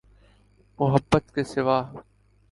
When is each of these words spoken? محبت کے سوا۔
محبت 0.79 1.33
کے 1.35 1.43
سوا۔ 1.43 1.81